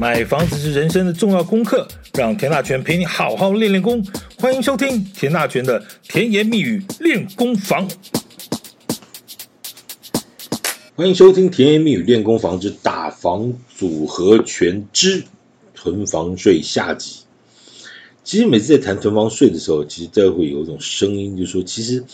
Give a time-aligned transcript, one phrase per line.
[0.00, 4.00] 买房子是人生的重要功课，让田大权陪你好好练练功。
[4.38, 7.88] 欢迎收听田大权的甜言蜜语练功房。
[10.94, 15.24] 欢迎收听甜言蜜语练功房之打房组合拳之
[15.74, 17.22] 囤房税下集。
[18.22, 22.04] 其实每次在谈囤房税的时候，其实都会有一种声音，就是说，其实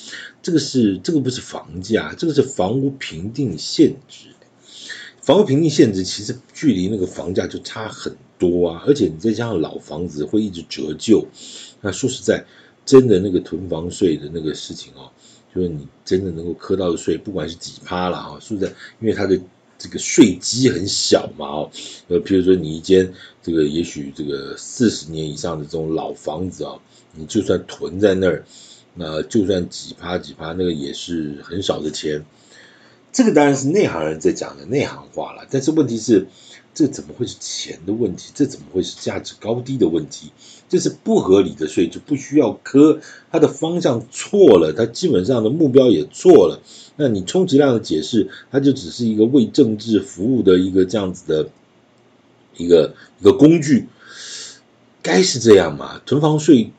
[0.41, 4.29] 这个是这个不是房价，这个是房屋评定现值。
[5.25, 11.27] 房屋评定现值其实距离那个房价就差很多啊，而且你再加上老房子会一直折旧，
[11.81, 12.45] 那说实在，
[12.85, 15.11] 真的那个囤房税的那个事情哦，
[15.55, 18.69] 就是你真的能够磕到的税，不管是几趴了啊，说实在，
[19.01, 19.41] 因为它的。
[19.77, 21.71] 这个税基很小嘛，哦，
[22.07, 26.79] 呃，譬如说你一间这个也许这个四十年以上的这种老房子啊，
[27.13, 28.45] 你就算囤在那儿，
[28.95, 32.25] 那就算几趴几趴，那个也是很少的钱。
[33.15, 36.27] 这个当然是内行人在讲的内行话了，但是问题是。
[36.77, 38.33] 这怎么会是钱的问题？
[38.35, 40.33] 这怎么会是价值高低的问题？
[40.69, 42.99] 这是不合理的税就不需要课，
[43.31, 46.61] 它的方向错了，它基本上的目标也错了。
[46.97, 51.49] 那你充其量的解释，它就只是一个为政治服务的一个这样子的
[52.57, 53.87] 一个一个工具，
[55.01, 56.03] 该是这样嘛？
[56.05, 56.73] 囤房税，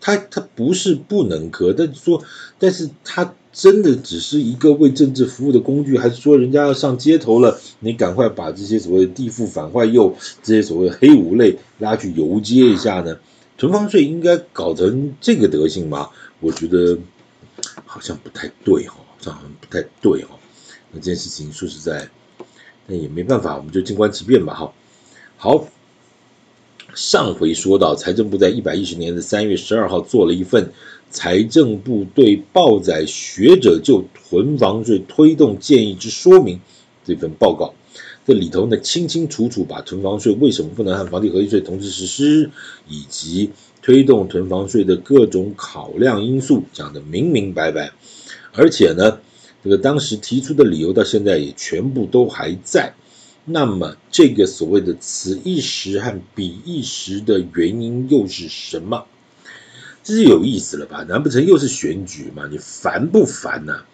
[0.00, 2.22] 它它不是不能磕，但是说，
[2.58, 3.34] 但是它。
[3.52, 13.18] 真的只是一个为政治服务的工具，还是说人家要上街头了，你赶快把这些所谓的地富反坏右这些所谓黑五类拉去游街一下呢？
[13.58, 16.10] 囤房税应该搞成这个德行吗？
[16.38, 16.96] 我觉得
[17.84, 20.38] 好像不太对哈，这好像不太对哈。
[20.92, 22.08] 那件事情说实在，
[22.86, 24.72] 那也没办法，我们就静观其变吧哈。
[25.36, 25.66] 好，
[26.94, 30.72] 上回说到财政部在一百一十年的三月十二号做了一份。
[31.12, 36.60] 财政部对报载学者就囤房税推动建议之说明
[37.04, 37.74] 这份报告，
[38.24, 42.48] 这里头呢清清楚楚把囤房税为什么不能和房地合一税同时实施，
[42.88, 43.50] 以及
[43.82, 47.90] 推动囤房税的各种考量因素讲得明明白白，
[48.52, 49.18] 而且呢，
[49.64, 52.94] 这个当时提出的理由到现在也全部都还在。
[53.44, 59.06] 那么这个所谓的此一时和彼一时的原因又是什么？
[60.02, 61.04] 这是有意思了吧？
[61.08, 62.48] 难不成又是选举吗？
[62.50, 63.84] 你烦不烦呐、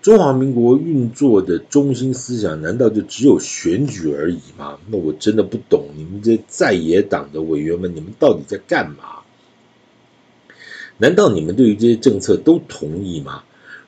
[0.00, 4.78] 中华民国运作的中心思想难道就只有选举而已吗？
[4.88, 9.20] 那我真的不懂你们这在野党的委员们，你们到底在干嘛？
[10.98, 13.42] 难道你们对于这些政策都同意吗？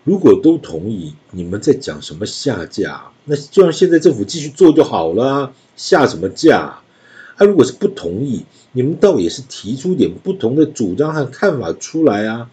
[0.04, 3.04] 如果都同意，你们在讲什么下架？
[3.24, 6.80] 那就让现在政府继续做就好了，下什么架？
[7.36, 12.50] 他如果是不同意，你们倒也是提出点不同的主张和看法出来啊！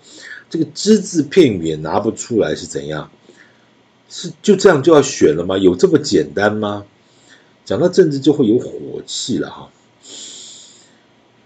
[0.49, 3.11] 这个只字片语也拿不出来是怎样？
[4.09, 5.57] 是就这样就要选了吗？
[5.57, 6.85] 有这么简单吗？
[7.65, 9.69] 讲到政治就会有火气了哈。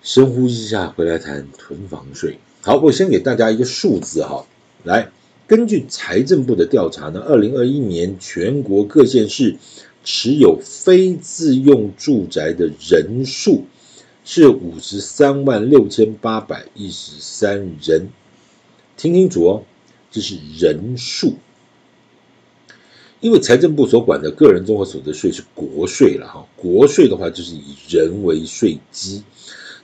[0.02, 2.40] 深呼吸一下，回来谈囤房税。
[2.62, 4.46] 好，我先给大家一个数字哈，
[4.84, 5.12] 来，
[5.48, 9.58] 根据财政部的调查呢，二零二一年全国各县市。
[10.06, 13.64] 持有非自用住宅的人数
[14.26, 18.10] 是五十三万六千八百一十三人，
[18.98, 19.64] 听清楚哦，
[20.12, 21.36] 这是人数。
[23.22, 29.24] 因为财政部所管的个人综合所得税是国税了哈，国税的话就是以人为税基，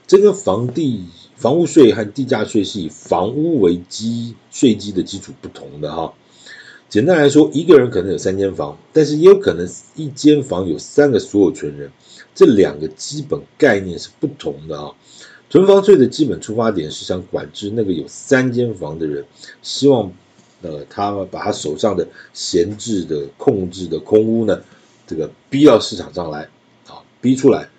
[0.06, 1.06] 这个房地
[1.40, 6.12] 房屋税和地价税是以房屋为基税基的基础不同的哈。
[6.90, 11.90] 简单来说，一个人可能有三间房，但是也有可能一间房有三个所有权人，
[12.34, 14.92] 这两个基本概念是不同的啊。
[15.48, 19.24] 囤房税的基本出发点是想管制那个有三间房的人，
[19.62, 20.12] 希望
[20.60, 24.60] 呃他把他手上的闲置的、空置的空屋呢，
[25.06, 26.46] 这个逼到市场上来
[26.86, 27.70] 啊，逼出来。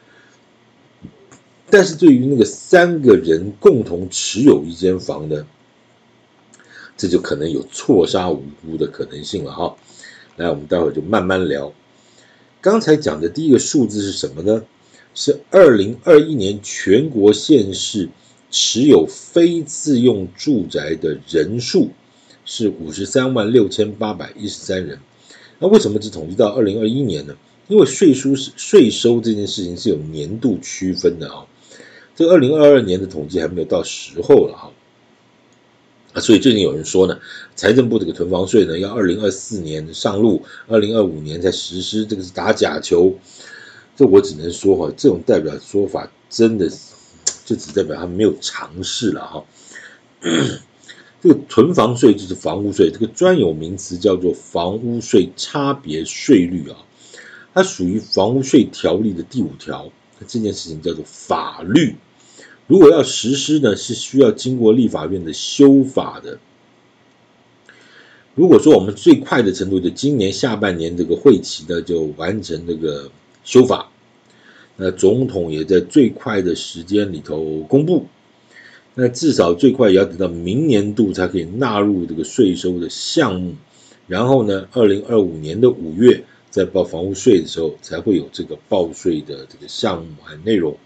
[1.71, 5.45] 但是对于那个三个人共同持有一间房的。
[6.97, 9.75] 这就可能有错杀无辜的可能性了哈。
[10.35, 11.73] 来，我们待会儿就慢慢聊。
[12.61, 14.63] 刚才讲的第一个数字是什么呢？
[15.15, 18.07] 是二零二一年全国县市
[18.51, 21.89] 持有非自用住宅的人数
[22.45, 24.99] 是五十三万六千八百一十三人。
[25.57, 27.35] 那为什么只统计到二零二一年呢？
[27.67, 31.47] 因为税收是税收这件事情是有年度区分的啊。
[32.21, 34.71] 这二零二二年的统计还没有到时候了哈。
[36.13, 37.17] 啊，所以最近有人说呢，
[37.55, 43.11] 财政部这个囤房税呢，要二零二四年上路，二零二五年才实施，这个是打假球。
[43.95, 46.69] 这我只能说哈，这种代表说法真的
[47.43, 49.43] 就只代表他们没有尝试了哈。
[51.23, 56.77] 这个囤房税就是房屋税，这个专有名词叫做房屋税差别税率啊，
[57.55, 59.91] 它属于房屋税条例的第五条
[60.27, 61.95] 这件事情叫做法律。
[62.71, 66.39] 如果要实施呢，是需要经过立法院的修法的。
[68.33, 73.11] 如果说我们最快的程度，就今年下半年这个会期呢，就完成这个
[73.43, 73.91] 修法，
[74.77, 78.05] 那总统也在最快的时间里头公布，
[78.95, 83.55] 那至少最快也要等到明年度才可以纳入这个税收的项目，
[84.07, 90.77] 然后呢，二零二五年的五月在报房屋税的时候，才会有这个报税的这个项目和内容，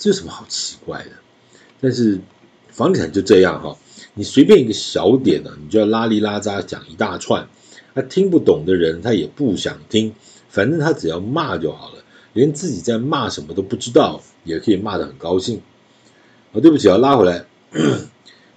[0.00, 1.10] 这有什么好奇怪的？
[1.80, 2.18] 但是
[2.70, 3.76] 房地产就这样哈。
[4.14, 7.46] 你随便一个小点呢，你就要拉里拉扎讲一大串，
[7.94, 10.12] 他听不懂的人他也不想听，
[10.48, 12.02] 反正他只要骂就好了，
[12.32, 15.60] 连自己在骂什么都不知道，也可以骂得很高兴。
[16.52, 17.44] 啊，对不起，要拉回来。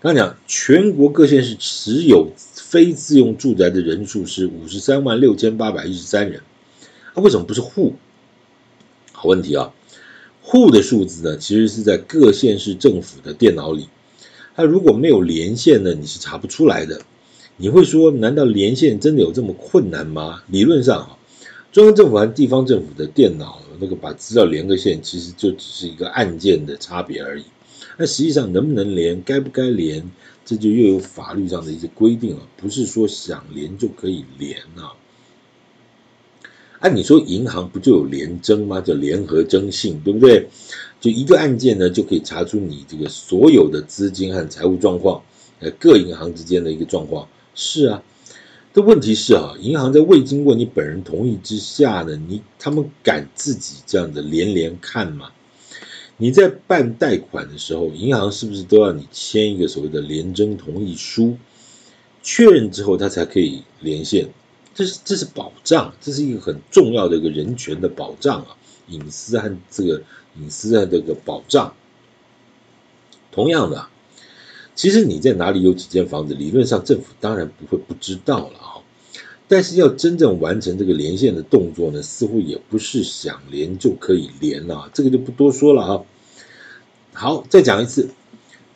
[0.02, 6.42] 刚刚讲全国各县市持有非自用住宅的人数是五十三万六千八百一十三人，
[7.14, 7.94] 啊，为什么不是户？
[9.12, 9.72] 好问题啊，
[10.44, 13.88] 户的数字呢，其实是在各县市政府的电脑里。
[14.56, 17.02] 它如果没有连线呢，你是查不出来的。
[17.56, 20.44] 你会说，难道连线真的有这么困难吗？
[20.48, 21.18] 理论上哈，
[21.72, 27.44] 中央政府和地方政府的电脑那个把资料连个线，其实就只是一个按键的差别而已。
[27.98, 30.12] 那实际上能不能连，该不该连，
[30.46, 34.94] 这就又有法律上的一些规定了，不是说想连就可以连啊。
[36.84, 38.82] 按你说，银行不就有联征吗？
[38.82, 40.50] 叫联合征信，对不对？
[41.00, 45.24] 就一个案件呢，就可以查出你这个所有的资金和财务状况，
[45.62, 47.26] 呃，各银行之间的一个状况。
[47.56, 48.04] 是啊，
[48.74, 55.32] 这问题是啊，银行在未经过你本人同意之下呢，你他们敢自己这样的连连看吗？
[56.18, 61.38] 你在办贷款的时候，银行是不是都要你签一个所谓的联征同意书？
[62.22, 64.28] 确认之后，他才可以连线。
[64.74, 70.02] 这是这是保障，这是一个很重要的一个人权的保障啊，隐私和这个。
[70.42, 71.76] 隐私的这个保障，
[73.32, 73.88] 同样的，
[74.74, 78.82] 其实你在哪里有几间房子，理论上政府当然不会不知道了啊。
[79.48, 86.02] 但是要真正完成这个连线的动作呢，似乎也不是想连就可以连了，这个就不多说了啊。
[87.14, 88.10] 好，再讲一次，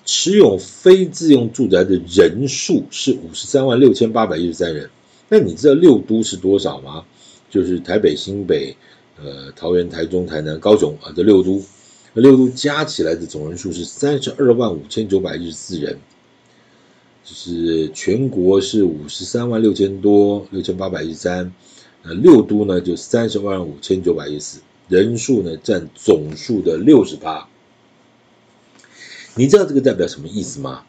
[0.06, 4.92] 持有非自用住宅的人数是五十三万六千八百一十三人。
[5.30, 7.06] 那你知道六都是多少吗？
[7.50, 8.76] 就是台北、新北。
[9.20, 11.60] 呃，桃园、台中、台南、高雄啊，这六都，
[12.14, 15.98] 六都加起来的总人数是三十二万五千九百一十四人，
[17.24, 21.52] 就是全国是五十三万六千多，六千八百一十三，
[22.04, 27.50] 呃，六都呢就三十万五千九百一十四，人数呢占总数的六十八。
[29.34, 30.84] 你知道这个代表什么意思吗？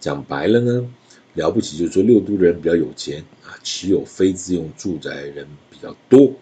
[0.00, 0.90] 讲白了呢，
[1.34, 6.32] 了不起就是说六都的人比较有钱啊，持有非自用住宅人比较多。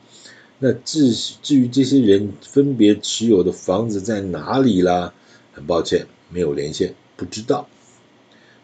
[0.58, 1.12] 那至
[1.42, 5.12] 至于这些人分别持有的房子在哪里啦？
[5.52, 7.68] 很抱歉，没有连线，不知道。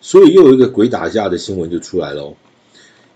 [0.01, 2.35] 所以又有一个鬼打架的新闻就出来了。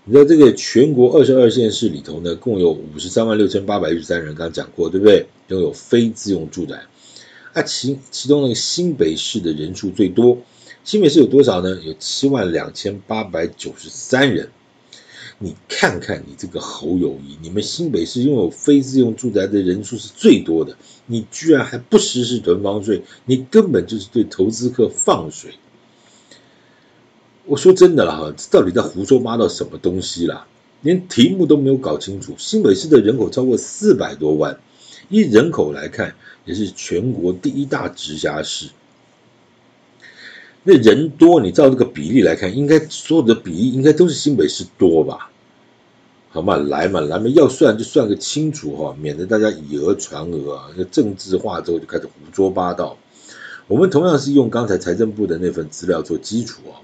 [0.05, 5.25] 你知道这个全国二十二县市里头呢，共有五十三万六千八百一十三人，刚刚讲过，对不对？
[5.49, 6.83] 拥有非自用住宅。
[7.53, 10.37] 啊，其其中那个新北市的人数最多，
[10.87, 11.81] 新北市有多少呢？
[11.83, 14.51] 有七万两千八百九十三人。
[15.37, 25.55] 你看看你这个侯友谊，你们新北市拥有非自用住宅的人数是最多的，你居然还不实施囤房税，你根本就是对投资客放水。
[27.43, 30.47] 我说真的了，哈，这到底在胡说八道什么东西啦？
[30.79, 32.33] 连题目都没有搞清楚。
[32.37, 34.57] 新北市的人口超过四百多万，
[35.09, 36.15] 以人口来看，
[36.45, 38.69] 也是全国第一大直辖市。
[40.69, 45.31] 那人多，你照这个比例来看，应该所有的比例应该都是新北市多吧？
[46.29, 52.97] 好嘛，来嘛，来嘛，要算就算个清楚哈，免得大家以讹传讹啊，那政治化之后就开始胡说八道。
[53.67, 56.83] 我们同样是用刚才财政部的那份资料做基础啊，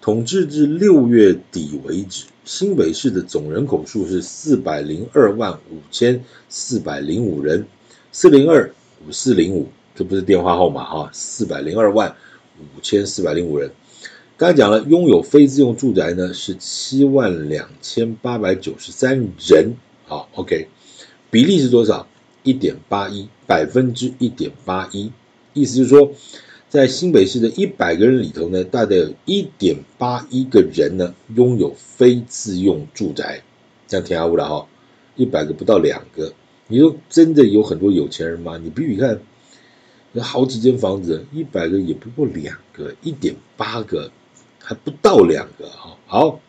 [0.00, 7.66] 统治至六月底为止，新北市的总人口数是四百零二万五千四百零五人，
[8.12, 8.72] 四零二
[9.06, 12.16] 五四零五，这不是电话号码哈，四百零二万。
[12.76, 13.70] 五千四百零五人，
[14.36, 19.74] 刚才讲了，拥有非自用住宅呢是七万两千八百九十三人，
[20.06, 20.68] 好，OK，
[21.30, 22.06] 比例是多少？
[22.42, 25.12] 一点八一，百分之一点八一，
[25.52, 26.12] 意思就是说，
[26.70, 33.42] 在新北市的一百个人里头呢，大概有一点八一个人呢拥有非自用住宅，
[33.86, 34.66] 这样挺好的哈，
[35.16, 36.32] 一百个不到两个，
[36.66, 38.56] 你说真的有很多有钱人吗？
[38.56, 39.20] 你比比看。
[40.12, 44.10] 有好几间房子，一百个也不过两个，一点八个
[44.58, 45.96] 还不到两个哈。
[46.06, 46.40] 好，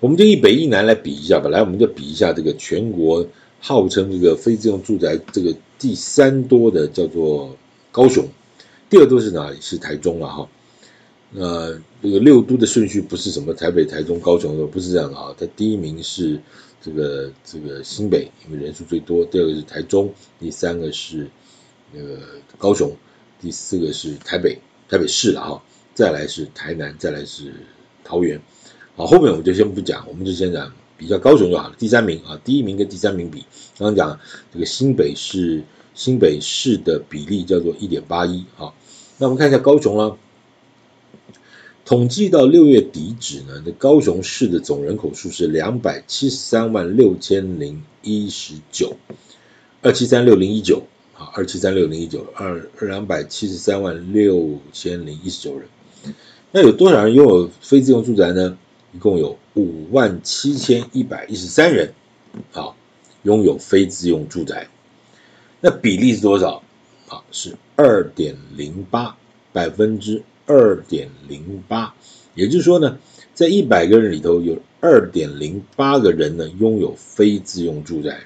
[0.00, 1.48] 我们就以北一南来比一下吧。
[1.48, 3.26] 来，我们就比一下这个全国
[3.60, 7.56] 号称这个非自用住宅这个第三多的叫做
[7.90, 8.28] 高雄，
[8.90, 9.56] 第二多是哪里？
[9.60, 10.48] 是台中了哈。
[11.34, 15.34] 呃，这个六都的顺序不是什么台北、台中、高雄的，不是这样的啊。
[15.38, 16.38] 它第一名是
[16.82, 21.26] 这个这个新北，因为人数最多；第二个是台中，第三个是
[21.92, 22.18] 那个
[22.58, 22.90] 高雄，
[23.40, 24.58] 第四个是台北，
[24.88, 25.62] 台北市了哈。
[25.94, 27.52] 再来是台南，再来是
[28.02, 28.40] 桃园。
[28.96, 31.76] 好，后面我们就先不讲，我们就先讲比较高雄就好了。
[31.78, 33.44] 第三名啊，第一名跟第三名比，
[33.78, 34.18] 刚刚讲
[34.52, 35.62] 这个新北市，
[35.94, 38.44] 新北市的比例叫做一点八一。
[38.56, 38.74] 好，
[39.18, 40.16] 那我们看一下高雄了。
[41.84, 48.96] 统计到六月底止呢，这高雄市的总人口数是两百七十三万六千零一十九，
[49.82, 50.84] 二七三六零一九
[51.22, 55.68] 啊，二七三六零一九，二两百七十三万六千零一十九人。
[56.50, 58.58] 那有多少人拥有非自用住宅呢？
[58.92, 61.94] 一共有五万七千一百一十三人，
[62.50, 62.76] 好，
[63.22, 64.68] 拥有非自用住宅。
[65.60, 66.62] 那比例是多少？
[67.08, 69.16] 啊，是二点零八
[69.52, 70.22] 百分之。
[70.44, 71.94] 二点零八，
[72.34, 72.98] 也就是说呢，
[73.32, 78.18] 在一百个人里头，有二点零八个人呢拥有非自用住宅。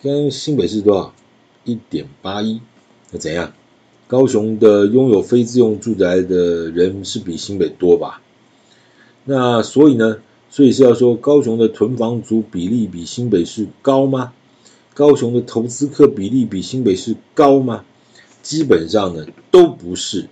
[0.00, 1.12] 跟新北市多少？
[1.64, 2.60] 一点八一，
[3.10, 3.52] 那怎样？
[4.06, 8.22] 高雄的拥有非自用住宅的人是比新北多吧？
[9.24, 10.18] 那所以呢，
[10.50, 14.32] 所以是要说高雄的囤房族比例比新北市高吗？
[14.94, 17.84] 高雄的投资客比例比新北市高吗？
[18.42, 20.28] 基本上呢，都不是。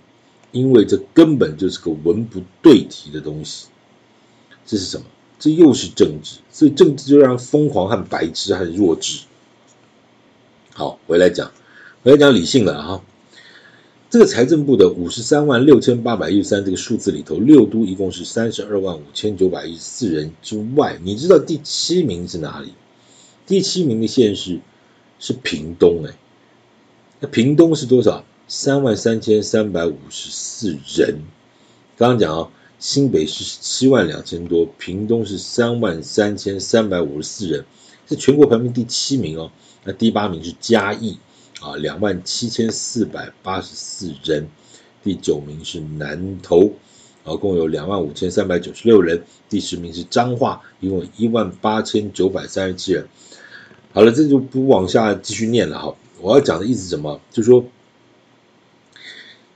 [0.51, 3.69] 因为这根本就是个文不对题的东西，
[4.67, 5.05] 这是什么？
[5.39, 9.23] 这又是政治，所以政治就让人疯狂和白痴和弱智。
[10.75, 11.51] 好，回来讲，
[12.01, 13.03] 回来讲理性了哈。
[14.09, 22.73] 这个财政部的五十三万六千八百一十三这个数字里头，六都一共是三十二万五千九百一十四人之外，你知道第七名是哪里？
[23.45, 24.61] 第七名的县市
[25.19, 26.15] 是屏东哎，
[27.19, 28.25] 那屏东是多少？
[28.47, 31.19] 三万三千三百五十四人，
[31.97, 32.49] 刚刚讲啊，
[32.79, 37.63] 新北市是七万两千多，屏东是三万三千三百五十四人，
[38.09, 39.51] 是全国排名第七名哦。
[39.83, 41.17] 那第八名是嘉义
[41.61, 44.47] 啊，两万七千四百八十四人，
[45.03, 46.73] 第九名是南投
[47.23, 53.07] 啊，共有两万五千三百九十六人，第十名是彰化，一共一万八千九百三十七人。
[53.93, 55.95] 好了，这就不往下继续念了哈。
[56.19, 57.19] 我要讲的意思是什么？
[57.31, 57.65] 就是说。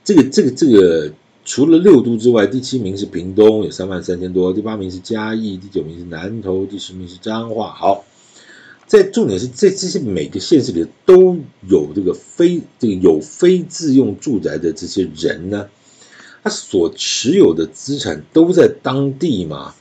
[0.04, 1.12] 这个这个这个，
[1.44, 7.74] 除了六都之外，第七名是屏东，有三万三千多；第八名是嘉义，第九名是南投，第十名是彰化。
[7.74, 8.06] 好，
[8.88, 11.36] 在重点是在这些每个县市里都
[11.68, 15.68] 有这个非这个有非自用住宅的这些人呢，
[16.42, 19.74] 他所持有的资产都在当地吗？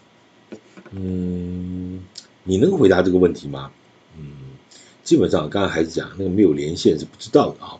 [0.92, 2.02] 嗯，
[2.44, 3.72] 你能回答这个问题吗？
[4.20, 4.28] 嗯，
[5.04, 7.80] 基本上刚刚还是讲那个没有连线是不知道的啊。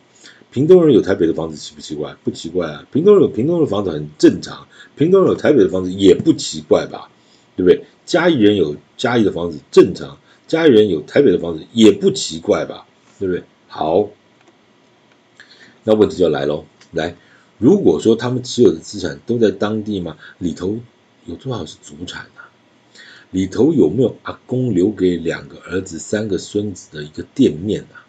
[0.50, 2.16] 屏东人有台北的房子奇不奇怪？
[2.24, 4.66] 不奇怪啊，屏东人有屏东的房子很正常，
[4.96, 7.10] 屏东人有台北的房子也不奇怪吧？
[7.54, 7.84] 对不对？
[8.06, 12.86] 嘉义人有嘉义的房子正常，家里人有台北的房子也不奇怪吧？
[13.20, 13.44] 对不对？
[13.68, 14.08] 好，
[15.84, 17.14] 那问题就来喽，来，
[17.58, 20.16] 如果说他们持有的资产都在当地吗？
[20.38, 20.78] 里头
[21.26, 22.48] 有多少是祖产啊？
[23.30, 28.06] 里头有没有阿公留给两个儿子、三个孙子的一个店面啊？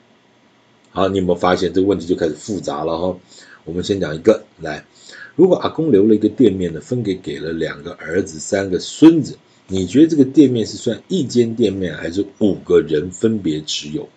[0.92, 3.20] 好，你有没有发现这个问题就开始复杂了哈？
[3.66, 4.86] 我们先讲一个来，
[5.36, 9.38] 如果阿公留了一个店面呢，分给给了两个儿子、三个孙子，
[9.72, 14.10] 你觉得这个店面是算一间店面，还是五个人分别持有？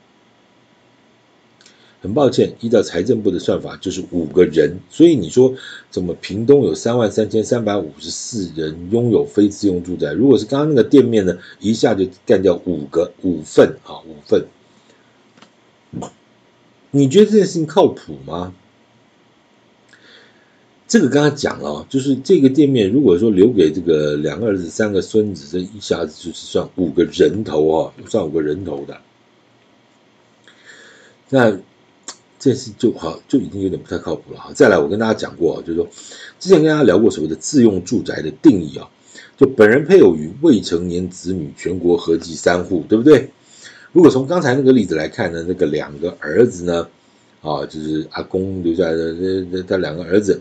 [2.01, 4.81] 很抱歉，依照财政部的算法，就是五个人。
[4.91, 5.55] 所以你说
[5.91, 10.13] 怎么屏东有三万三千三百五十四人拥有非自用住宅？
[10.13, 14.47] 如果是刚刚那个店面呢，一下就干掉五个五份啊，五份。
[16.91, 18.55] 你觉得这件事情靠谱吗？
[20.93, 29.01] 这个刚刚讲了，就是这个店面如果说留给这个两个儿子、三个孙子，这一下子就是算五个人头哦，算五个人头的。
[31.31, 31.59] 那
[32.39, 34.53] 这事就好，就已经有点不太靠谱了哈。
[34.55, 35.89] 再来，我跟大家讲过，就是说
[36.39, 38.87] 之前跟大家聊过所谓的自用住宅的定义啊，
[39.39, 43.31] 就本人配偶与未成年子女全国合计三户，对不对？
[43.93, 46.87] 如果从刚才那个例子来看呢，那个两个儿子呢，
[47.41, 50.39] 啊，就是阿公留下来的这这他两个儿子，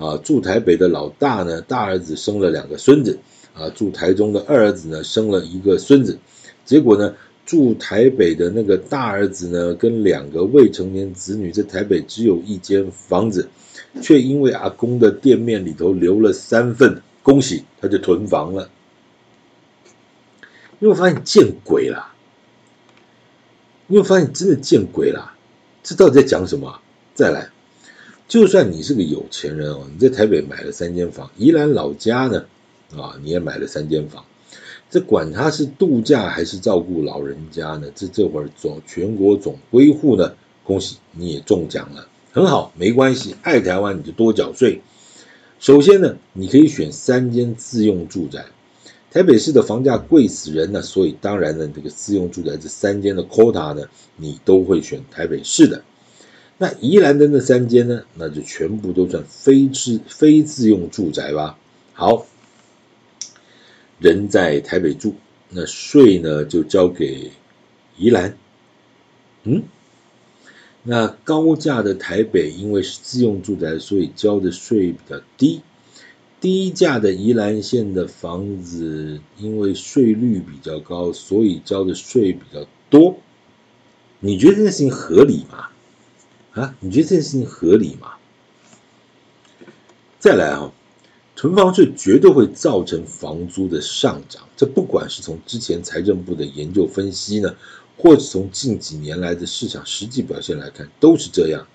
[0.00, 3.18] 啊，住台北的老大呢，大儿子生了两个孙子，
[3.54, 6.18] 啊，住台中的二儿子呢，生了一个孙子，
[6.64, 7.14] 结果呢，
[7.44, 13.46] 住台北的那个大儿子呢，跟两个未成年子女在台北只有一间房子，
[14.00, 18.70] 却因为阿公的店面里头留了三份，恭喜他就囤房了，
[20.78, 22.14] 因为我发现见鬼啦。
[23.86, 25.34] 你会发现真的见鬼啦，
[25.82, 26.80] 这到底在讲什么？
[27.12, 27.50] 再来，
[28.30, 32.44] 就算你是个有钱人哦，你在台北买了三间房，宜兰老家呢，
[32.96, 34.24] 啊，你也买了三间房，
[34.88, 37.88] 这管他是度假还是照顾老人家呢？
[37.92, 40.32] 这这会儿总全国总归户呢，
[40.62, 44.80] 恭喜你也中奖了，很好，没关系，爱台湾你就多缴税。
[45.58, 48.46] 首先呢，你可以选三间自用住宅。
[49.10, 53.82] 台北市的房价贵死人呢，所以当然呢，这个自用住宅这三间的 quota 呢，
[54.14, 55.82] 你都会选台北市的。
[56.62, 61.58] 那宜兰的那三间呢，那就全部都算非自非自用住宅吧。
[61.94, 62.26] 好，
[63.98, 65.14] 人在台北住，
[65.48, 67.30] 那税呢就交给
[67.96, 68.36] 宜兰。
[69.44, 69.62] 嗯，
[70.82, 75.62] 那高价的台北因为是自用住宅，所以交的税比较低。
[76.42, 83.16] 低价的宜兰县的房子，因为税率比较高，所以交的税比较多。
[84.18, 85.69] 你觉得这件事情合理吗？
[86.52, 88.12] 啊，你觉得这件事情合理吗？
[90.18, 90.72] 再来啊，
[91.34, 94.42] 囤房税绝对会造成房租的上涨。
[94.56, 97.56] 这不管是从之前财政部的研究分析呢，
[97.96, 101.66] 或者从近几年来的市场实际表现来看，都是这样。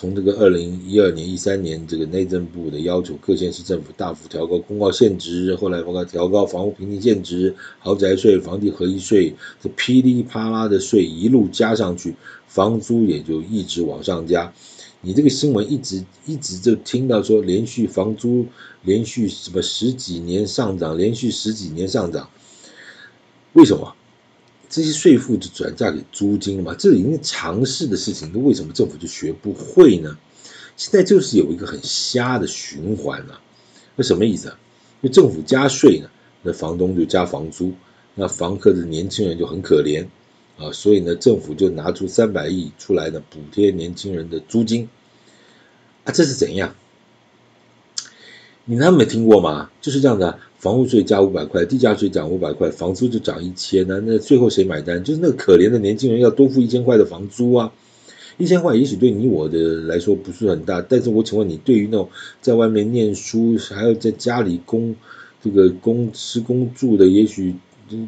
[0.00, 12.14] 从这个二零一二年、一三年，这个内政部的要求，各县市政府大幅调高公告现值，后来包括调高房屋评定现值、豪宅税、房地合一税，这噼里啪啦的税一路加上去，
[12.46, 14.52] 房租也就一直往上加。
[15.00, 18.46] 你这个新闻一直一直就听到说，连续房租
[18.82, 22.30] 连续什么十几年上涨，连续十几年上涨，
[23.52, 23.96] 为什么？
[24.68, 26.74] 这些税负就转嫁给租金了嘛？
[26.78, 30.18] 这已经常识的事情，那为什么政府就学不会呢？
[30.76, 33.40] 现在就是有一个很瞎的循环了。
[33.96, 34.58] 那什么意思啊？
[35.00, 36.08] 因为政府加税呢，
[36.42, 37.72] 那房东就加房租，
[38.14, 40.06] 那房客的年轻人就很可怜
[40.58, 44.88] 啊，所以呢，政府就拿出三百亿出来呢，补贴年轻人的租金
[46.04, 46.74] 啊，这是怎样？
[48.70, 49.70] 你难道没听过吗？
[49.80, 50.38] 就是这样的。
[50.58, 54.02] 房屋税加五百块，地价税涨五百块，房租就涨一千呢？
[54.04, 55.02] 那最后谁买单？
[55.02, 57.72] 就是那个可怜的年轻人要多付一千块的房租啊！
[58.36, 62.10] 一千块也许对你我的来说不是很大，但是我请问你，对于那种
[62.42, 64.94] 在外面念书还要在家里供
[65.42, 67.54] 这个供吃供住的，也许。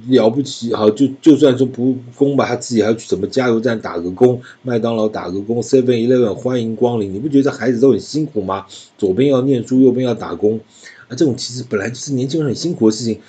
[0.09, 7.12] 了不起，好，就就算说不供吧，他自己还要去什么加油站打个工，麦当劳打个工，Seven Eleven 欢迎光临。
[7.12, 8.66] 你不觉得孩子都很辛苦吗？
[8.99, 10.61] 左边要念书，右边要打工，
[11.09, 13.21] 啊，这种其实本来就是年轻人很辛苦的事情。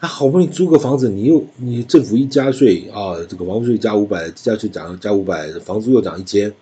[0.00, 6.52] 他好不容易租个房子，你又你政府一加税啊，这个房屋税加五百，地价税涨加五百，房租又涨一千，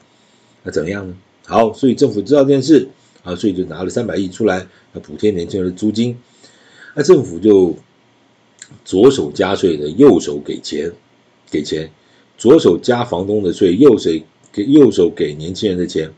[0.63, 1.15] 那怎么样呢？
[1.45, 2.89] 好，所以政府知道这件事
[3.23, 6.17] 啊，所以就拿了三百亿出来，要补贴年轻人的租金，
[6.95, 7.75] 那政府就。
[8.85, 10.93] 左手加税的，右手给钱，
[11.51, 11.89] 给钱；
[12.37, 14.11] 左手加房东的税，右手
[14.53, 16.13] 给右手给年轻人的钱。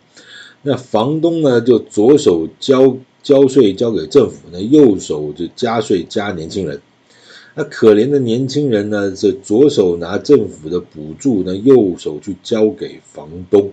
[0.62, 6.80] 那房东呢，就左手交交税交给政府，那右手就加税加年轻人。
[7.54, 13.72] 那可怜的年轻人呢，是左手拿政府的补助，那右手去交给房东。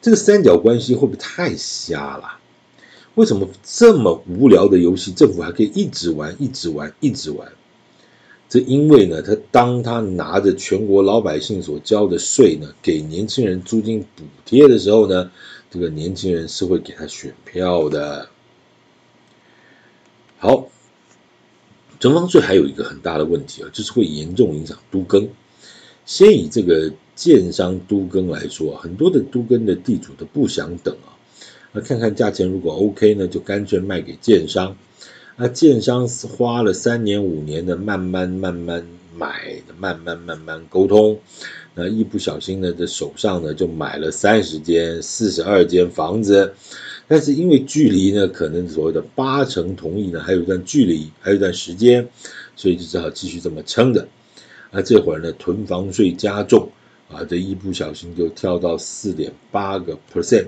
[0.00, 2.38] 这个三角关系会不会太瞎了？
[3.14, 7.52] 为什么这么无聊的游戏，政府还可以一直玩，一直玩，一直玩？
[8.52, 15.30] 这因为呢，他当他拿着全国老百姓所交的税呢，给年轻人租金补贴的时候呢，
[15.70, 18.28] 这个年轻人是会给他选票的。
[20.36, 20.68] 好，
[21.98, 25.26] 囤房税还有一个很大的问题啊，就是会严重影响都更。
[26.04, 31.16] 先以这个建商都更来说，很多的都更的地主都不想等啊，
[31.72, 34.76] 那看看价钱如果 OK 呢，就干脆卖给建商。
[35.36, 41.18] 那建商花了三年五年的慢慢慢慢买，慢慢慢慢沟通，
[41.74, 46.52] 那一不小心呢，这手上呢就买了三十间、四十二间房子，
[47.08, 52.06] 但是因为距离呢，可能所谓的八成同意呢，还有一段距离，还有一段时间，
[52.54, 54.06] 所以就只好继续这么撑着。
[54.70, 56.68] 那这会儿呢，囤房税加重
[57.10, 60.46] 啊，这一不小心就跳到四点八个 percent，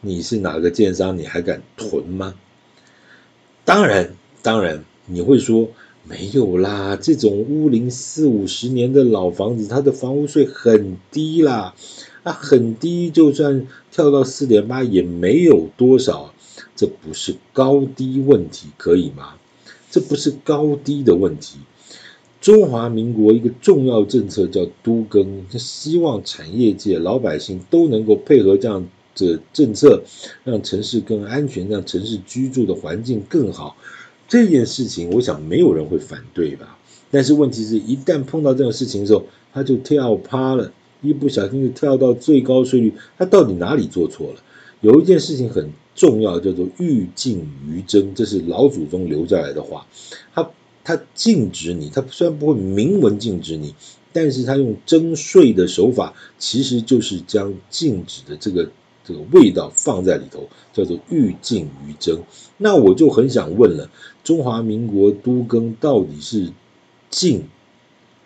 [0.00, 2.34] 你是哪个建商，你还敢囤吗？
[3.66, 5.68] 当然，当然，你会说
[6.04, 11.74] 没有啦，这种屋龄四五十年的老房子，它的房屋税很低啦，
[12.22, 16.32] 啊，很低，就算跳到四点八也没有多少，
[16.76, 19.34] 这不是高低问题，可以吗？
[19.90, 21.58] 这不是高低的问题。
[22.40, 28.86] 中华民国一个重要政策叫都更，希望产业界老百姓都能够配合这样。
[29.16, 30.04] 这政策
[30.44, 33.76] 让城市更安全，让城市居住的环境更好，
[34.28, 36.78] 这件事情我想没有人会反对吧？
[37.10, 44.40] 但是问题是一旦碰到这种事情的时候，他就跳趴了，一不小心就跳到最高税率，他到底哪里做错了？
[44.82, 49.86] 有一件事情很重要，叫做欲禁于征，这是老祖宗留下来的话。
[50.34, 50.50] 他
[50.84, 53.74] 他禁止你，他虽然不会明文禁止你，
[54.12, 58.70] 但是他用征税的手法，其实就是将禁止的这个
[59.06, 62.22] 这个味道放在里头，叫做欲禁于征。
[62.58, 63.88] 那我就很想问了，
[64.24, 66.52] 中华民国都更到底是
[67.08, 67.44] 禁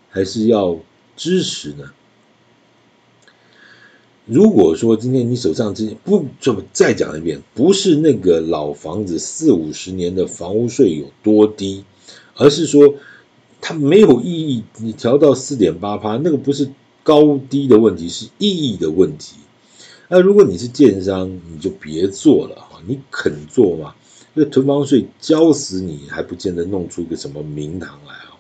[0.09, 0.79] 还是要
[1.17, 1.93] 支持呢？
[4.27, 11.85] 如果说今天你手上这不，这么再讲一遍，不是那个老房子四五十年的房屋税有多低，
[12.37, 12.95] 而是说
[13.61, 14.63] 它没有意义。
[14.79, 16.71] 你调到四点八趴，那个不是
[17.03, 19.40] 高低的问题，是意义的问题。
[20.13, 23.95] 那如果你是建商，你就别做了哈，你肯做吗？
[24.35, 28.37] 那囤房税交死你还不见得弄出个什么名堂来啊。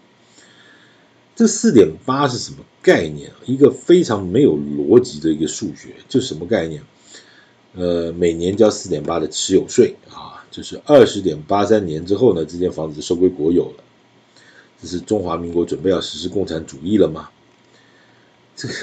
[1.36, 3.30] 这四点八是什么概念？
[3.46, 6.82] 一个非常没有逻辑的一个数学，就什么概念？
[7.76, 13.84] 呃，每年交四点八的持有税啊，就是二十点八三年之后呢，这间房子收归国有了。
[14.82, 17.30] 这是中华民国准备要实施共产主义了吗？
[18.56, 18.74] 这个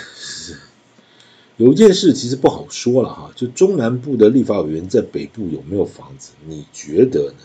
[1.57, 6.31] 有一件事其实不好说了哈，就中南部的立法委员在北部有没有房子？
[6.47, 7.43] 你觉得呢？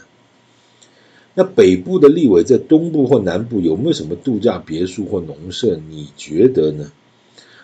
[1.35, 5.81] 那北部的立委在东部或南部有没有什么度假别墅或农舍？
[5.89, 6.93] 你觉得呢？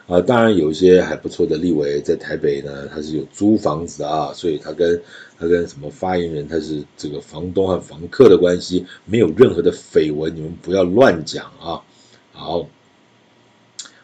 [0.06, 4.98] 啊，当然有一些还不错的立委在台北呢，他是有租房子啊，所以他跟
[5.38, 11.84] 他跟什么发言人，他是这个房东和房客的关系，没有任何的绯闻，你们不要乱讲啊。
[12.32, 12.66] 好，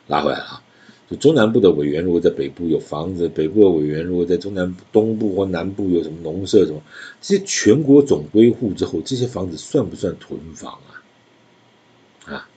[0.09, 0.61] 拉回来了。
[1.11, 6.81] 就中南部的委员如果在北部有房子，北部的委员如果在中南、东部或南部有什么农舍什么，
[7.21, 12.33] 这些全国总归户之后，这些房子算不算囤房啊？
[12.33, 12.49] 啊，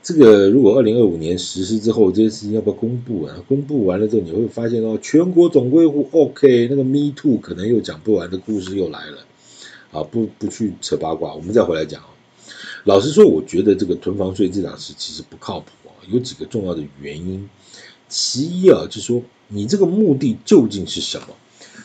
[0.00, 3.42] 这个如果二零二五年实施之后，这些事情要不要公布啊？
[3.48, 9.18] 公布完了之后，你会发现哦，全国总归户 OK，那个 Me Too 可能又讲不完的故事又来了。
[9.90, 12.08] 啊，不不去扯八卦，我们再回来讲啊。
[12.84, 15.66] 老实说，我觉得这个囤房税这档事其实不靠谱。
[16.08, 17.48] 有几个重要的原因，
[18.08, 21.28] 其一啊，就是说你这个目的究竟是什么？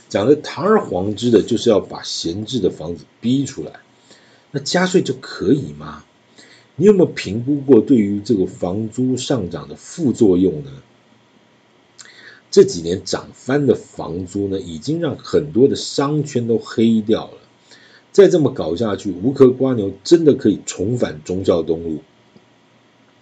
[0.07, 3.79] 讲的堂而皇之的，就是要把闲置的房子逼出来，
[4.51, 6.03] 那加税就可以吗？
[6.75, 10.71] 你有没有评估过对于这个房租上涨的副作用呢？
[12.49, 17.37] 这几年涨翻的房租呢，已经让很多的商圈都黑掉了。
[18.11, 21.99] 再这么搞下去，无壳蜗牛真的可以重返忠孝东路？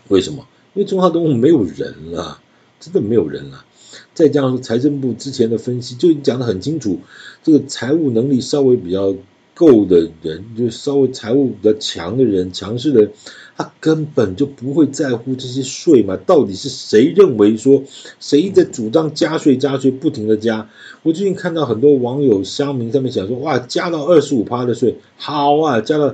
[0.08, 0.48] 为什么？
[0.78, 2.40] 因为中华东路没有人了，
[2.80, 3.66] 真的没有人了。
[4.14, 7.00] 再加上财政部之前的分析就讲得很清楚，
[7.42, 9.16] 这个财务能力稍微比较
[9.56, 13.12] 够的人，就稍微财务比较强的人、强势的人，
[13.56, 16.16] 他根本就不会在乎这些税嘛。
[16.28, 17.82] 到底是谁认为说
[18.20, 20.70] 谁在主张加税、加税，不停的加？
[21.02, 26.14] 我最近看到很多网友乡民上面讲说，哇，加到二十五趴的税，好啊，加到。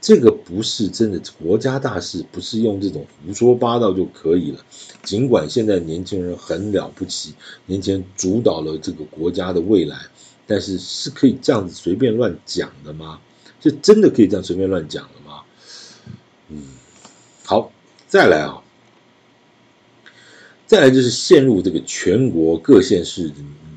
[0.00, 4.64] 这个不是真的国家大事，不是用这种胡说八道就可以了。
[5.02, 7.34] 尽管现在年轻人很了不起，
[7.66, 9.98] 年轻人主导了这个国家的未来，
[10.46, 13.20] 但是是可以这样子随便乱讲的吗？
[13.60, 15.42] 是真的可以这样随便乱讲的吗？
[16.48, 16.62] 嗯，
[17.44, 17.72] 好，
[18.06, 18.62] 再来啊，
[20.64, 23.32] 再来就是陷入这个全国各县市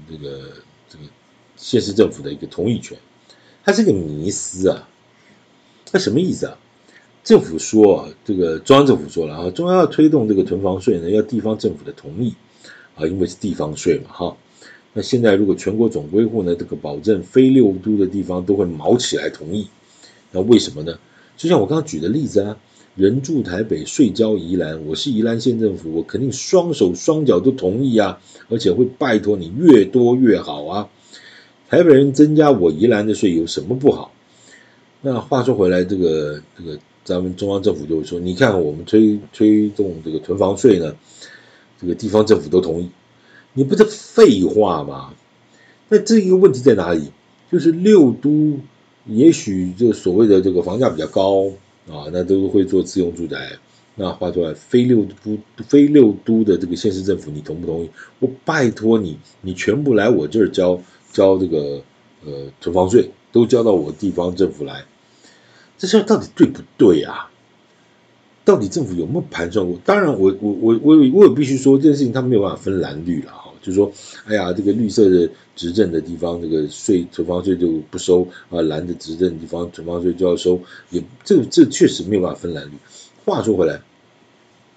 [0.07, 0.51] 这个
[0.87, 1.03] 这个
[1.57, 2.95] 县市政府的一个同意权，
[3.65, 4.87] 它是个迷思啊。
[5.91, 6.57] 那什么意思啊？
[7.23, 12.33] 政府说啊，这个中央政府说了啊，中央要推动这个囤房税呢，要地方政府的同意
[12.95, 14.37] 啊，因为是地方税嘛，哈。
[14.93, 19.67] 那现在如果全国总归户呢，这个保证非六都的地方都会卯起来同意，
[20.31, 20.97] 那为什么呢？
[21.37, 22.57] 就像我刚刚举的例子啊，
[22.95, 30.89] 人住台北，税交宜兰，我是宜兰县政府，我肯定双手双脚都同意啊，而且会拜托你越多越好啊。
[31.69, 34.11] 台北人增加我宜兰的税有什么不好？
[35.01, 40.95] 那话说回来，这个这个咱们中央政府就会说，你看我们推推动这个囤房税呢，
[41.79, 42.89] 这个地方政府都同意，
[43.53, 45.13] 你不是废话吗？
[45.89, 47.11] 那这一个问题在哪里？
[47.51, 48.59] 就是六都
[49.07, 51.47] 也许就所谓的这个房价比较高
[51.89, 53.57] 啊，那都会做自用住宅。
[53.95, 55.37] 那话说来，非六都
[55.67, 57.89] 非六都的这个县市政府，你同不同意？
[58.19, 61.81] 我拜托你，你全部来我这儿交交这个
[62.25, 64.85] 呃囤房税，都交到我地方政府来。
[65.77, 67.29] 这事儿到底对不对啊？
[68.43, 69.79] 到底政府有没有盘算过？
[69.85, 73.51] 当然我，我我我我我也必须说，这件事情他没有办法分蓝绿了哈。
[73.61, 73.91] 就是说，
[74.25, 80.59] 哎呀，这个绿色的执政的地方，这个税囤房税就不收啊；蓝的执政的地方，囤房税就要收。
[80.89, 82.71] 也这这确实没有办法分蓝绿。
[83.23, 83.81] 话说回来，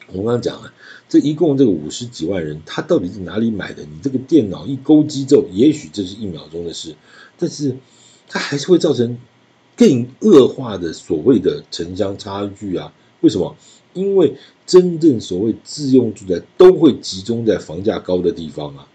[0.08, 0.70] 我刚刚讲了，
[1.08, 3.82] 这一共这个五十几万人，他到底是哪里买的？
[3.84, 6.94] 你这个电脑一勾机之后，也许这是一秒钟的事，
[7.38, 7.76] 但是
[8.28, 9.18] 它还是会造成
[9.76, 12.92] 更恶化的所谓的城乡差距啊？
[13.20, 13.56] 为什么？
[13.92, 14.34] 因为
[14.66, 18.88] 真正所谓自用住宅都会集中在房价高的地方啊。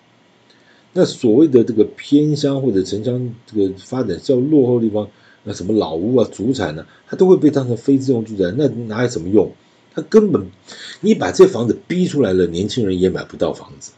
[0.91, 5.07] 那所谓的这个偏乡或者城乡这个发展较落后的地方，
[5.43, 9.51] 那什么老屋啊、祖产呢、它都会被当成非自用住宅，那哪有什么用？
[9.93, 10.49] 它根本，
[11.01, 13.91] 你把这房子逼出来了，年轻人也买不到房子。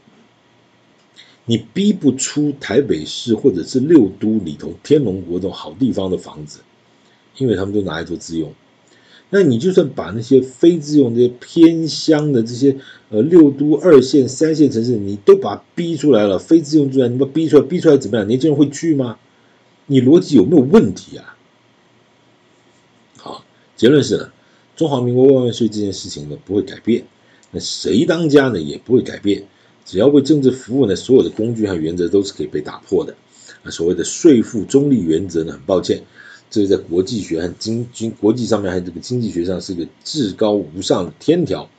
[1.46, 6.60] 你逼不出台北市或者是六都里头天龙国这种好地方的房子，
[7.38, 8.54] 因为他们都拿来做自用。
[9.34, 12.76] 那你就算把那些非自用、这些偏乡的这些
[13.10, 18.28] 呃六都二线、三线城市，你都把逼出来了，非自用住宅，你把逼出来，逼出来怎么样？
[18.28, 19.18] 年轻人会去吗？
[19.88, 21.38] 你逻辑有没有问题啊？
[23.18, 23.46] 好，
[23.78, 24.32] 结论是呢，
[24.76, 27.06] 中华民国万万税这件事情呢不会改变，
[27.52, 29.46] 那谁当家呢也不会改变。
[29.86, 33.16] 只要为政治服务呢，所有的工具和原则都是可以被打破的。
[33.64, 36.04] 那所谓的税负中立原则呢，很抱歉，
[36.50, 41.70] 这是在国际学和经经国际上面，还有这个经济学上是一个至高无上的天条，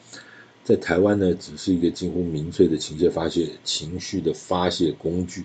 [0.64, 5.44] 在台湾呢，只是一个近乎民粹的情绪发泄情绪的发泄工具。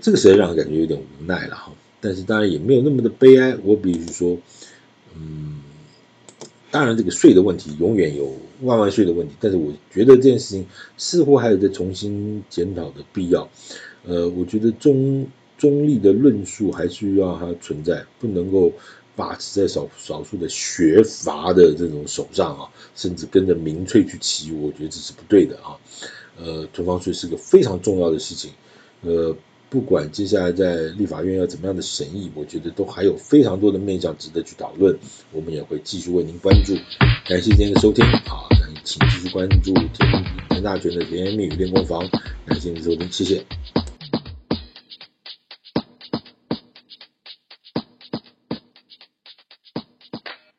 [0.00, 1.72] 这个实在让人感觉有点无奈了哈。
[2.00, 3.56] 但是当然也没有那么的悲哀。
[3.64, 4.38] 我比如说，
[5.16, 5.57] 嗯，
[6.70, 8.32] 当然这个税的问题永远有。
[8.62, 13.48] 万万税的问题，但是我觉得这件事情似乎还有在重新检讨的必要。
[14.04, 15.24] 呃，我觉得中
[15.56, 18.72] 中立的论述还是要它存在，不能够
[19.14, 25.78] 把持在少少数的学阀的这种手上啊，甚至跟着民粹去骑，我觉得这是不对的啊。
[26.36, 28.50] 呃，囤房税是个非常重要的事情，
[29.02, 29.32] 呃。
[29.70, 34.98] 不管接下来在立法院要怎么样的审议，我觉得都还有非常多的面向值得去讨论，
[35.30, 36.74] 我们也会继续为您关注。
[37.28, 38.48] 感谢今天的收听，好，
[38.82, 42.08] 请继续关注田田大全的甜言蜜语练功房，
[42.46, 43.44] 感谢您的收听，谢谢。